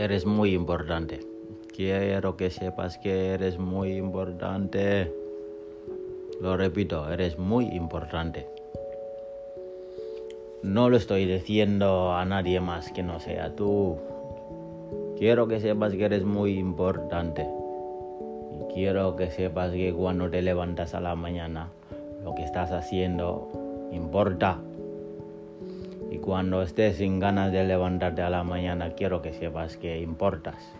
Eres 0.00 0.24
muy 0.24 0.54
importante. 0.54 1.20
Quiero 1.76 2.34
que 2.38 2.48
sepas 2.48 2.96
que 2.96 3.34
eres 3.34 3.58
muy 3.58 3.98
importante. 3.98 5.12
Lo 6.40 6.56
repito, 6.56 7.12
eres 7.12 7.38
muy 7.38 7.66
importante. 7.66 8.46
No 10.62 10.88
lo 10.88 10.96
estoy 10.96 11.26
diciendo 11.26 12.14
a 12.14 12.24
nadie 12.24 12.60
más 12.60 12.90
que 12.92 13.02
no 13.02 13.20
sea 13.20 13.54
tú. 13.54 13.98
Quiero 15.18 15.48
que 15.48 15.60
sepas 15.60 15.92
que 15.92 16.06
eres 16.06 16.24
muy 16.24 16.58
importante. 16.58 17.46
Y 18.52 18.72
quiero 18.72 19.16
que 19.16 19.30
sepas 19.30 19.70
que 19.72 19.92
cuando 19.92 20.30
te 20.30 20.40
levantas 20.40 20.94
a 20.94 21.00
la 21.02 21.14
mañana, 21.14 21.72
lo 22.24 22.34
que 22.34 22.44
estás 22.44 22.72
haciendo 22.72 23.50
importa. 23.92 24.60
Y 26.10 26.18
cuando 26.18 26.62
estés 26.62 26.96
sin 26.96 27.20
ganas 27.20 27.52
de 27.52 27.62
levantarte 27.62 28.22
a 28.22 28.30
la 28.30 28.42
mañana, 28.42 28.90
quiero 28.90 29.22
que 29.22 29.32
sepas 29.32 29.76
que 29.76 30.00
importas. 30.00 30.74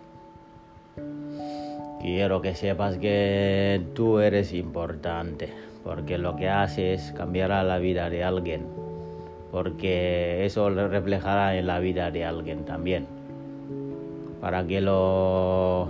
Quiero 2.00 2.40
que 2.40 2.54
sepas 2.54 2.96
que 2.96 3.80
tú 3.94 4.18
eres 4.18 4.52
importante, 4.52 5.52
porque 5.84 6.18
lo 6.18 6.34
que 6.34 6.48
haces 6.48 7.12
cambiará 7.16 7.62
la 7.62 7.78
vida 7.78 8.10
de 8.10 8.24
alguien, 8.24 8.66
porque 9.52 10.44
eso 10.44 10.68
reflejará 10.70 11.56
en 11.56 11.66
la 11.66 11.78
vida 11.78 12.10
de 12.10 12.24
alguien 12.24 12.64
también, 12.64 13.06
para 14.40 14.66
que 14.66 14.80
lo, 14.80 15.88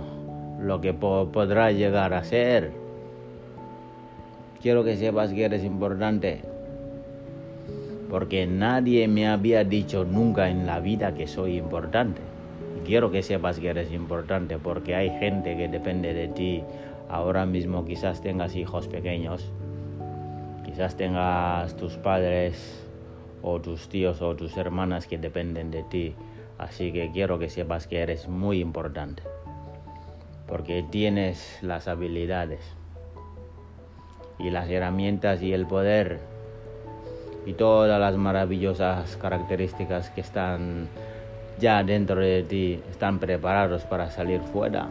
lo 0.59 0.81
que 0.81 0.93
podrá 0.93 1.71
llegar 1.71 2.13
a 2.13 2.23
ser. 2.23 2.71
Quiero 4.61 4.83
que 4.83 4.97
sepas 4.97 5.33
que 5.33 5.45
eres 5.45 5.63
importante, 5.63 6.41
porque 8.11 8.45
nadie 8.45 9.07
me 9.07 9.25
había 9.25 9.63
dicho 9.63 10.03
nunca 10.03 10.49
en 10.49 10.67
la 10.67 10.81
vida 10.81 11.13
que 11.13 11.27
soy 11.27 11.55
importante. 11.57 12.19
Quiero 12.85 13.09
que 13.09 13.23
sepas 13.23 13.57
que 13.57 13.69
eres 13.69 13.93
importante 13.93 14.57
porque 14.57 14.95
hay 14.95 15.09
gente 15.11 15.55
que 15.55 15.69
depende 15.69 16.13
de 16.13 16.27
ti. 16.27 16.61
Ahora 17.07 17.45
mismo 17.45 17.85
quizás 17.85 18.21
tengas 18.21 18.57
hijos 18.57 18.89
pequeños, 18.89 19.49
quizás 20.65 20.97
tengas 20.97 21.77
tus 21.77 21.93
padres 21.95 22.85
o 23.41 23.61
tus 23.61 23.87
tíos 23.87 24.21
o 24.21 24.35
tus 24.35 24.57
hermanas 24.57 25.07
que 25.07 25.17
dependen 25.17 25.71
de 25.71 25.83
ti. 25.83 26.13
Así 26.57 26.91
que 26.91 27.11
quiero 27.13 27.39
que 27.39 27.47
sepas 27.49 27.87
que 27.87 27.99
eres 27.99 28.27
muy 28.27 28.59
importante 28.59 29.23
porque 30.49 30.83
tienes 30.83 31.59
las 31.61 31.87
habilidades 31.87 32.59
y 34.37 34.49
las 34.49 34.69
herramientas 34.69 35.41
y 35.41 35.53
el 35.53 35.65
poder 35.65 36.30
y 37.45 37.53
todas 37.53 37.99
las 37.99 38.15
maravillosas 38.17 39.17
características 39.17 40.09
que 40.11 40.21
están 40.21 40.87
ya 41.59 41.83
dentro 41.83 42.19
de 42.19 42.43
ti 42.43 42.81
están 42.89 43.19
preparados 43.19 43.83
para 43.83 44.09
salir 44.09 44.41
fuera, 44.41 44.87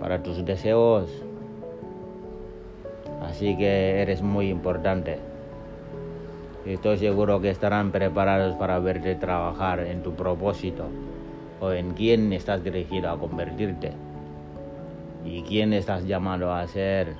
para 0.00 0.22
tus 0.22 0.44
deseos. 0.44 1.10
Así 3.22 3.56
que 3.56 4.00
eres 4.00 4.22
muy 4.22 4.48
importante. 4.48 5.18
Estoy 6.64 6.98
seguro 6.98 7.40
que 7.40 7.50
estarán 7.50 7.92
preparados 7.92 8.54
para 8.56 8.78
verte 8.78 9.14
trabajar 9.14 9.80
en 9.80 10.02
tu 10.02 10.14
propósito 10.14 10.84
o 11.60 11.72
en 11.72 11.92
quién 11.92 12.32
estás 12.32 12.62
dirigido 12.62 13.10
a 13.10 13.18
convertirte 13.18 13.92
y 15.24 15.42
quién 15.42 15.72
estás 15.72 16.06
llamado 16.06 16.52
a 16.52 16.66
ser, 16.66 17.14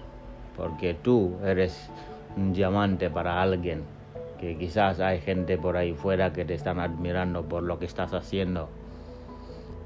porque 0.57 0.95
tú 0.95 1.33
eres 1.45 1.91
un 2.37 2.53
diamante 2.53 3.11
para 3.11 3.41
alguien 3.41 3.98
que 4.41 4.57
quizás 4.57 5.01
hay 5.01 5.21
gente 5.21 5.59
por 5.59 5.77
ahí 5.77 5.93
fuera 5.93 6.33
que 6.33 6.45
te 6.45 6.55
están 6.55 6.81
admirando 6.81 7.49
por 7.49 7.63
lo 7.63 7.79
que 7.79 7.87
estás 7.87 8.15
haciendo. 8.15 8.69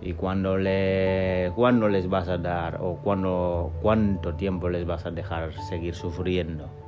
Y 0.00 0.14
cuando 0.14 0.56
le 0.56 1.52
cuándo 1.54 1.88
les 1.88 2.08
vas 2.08 2.28
a 2.28 2.38
dar 2.38 2.78
o 2.80 2.96
cuando 2.96 3.72
cuánto 3.82 4.34
tiempo 4.34 4.68
les 4.68 4.84
vas 4.84 5.06
a 5.06 5.10
dejar 5.10 5.52
seguir 5.68 5.94
sufriendo 5.94 6.81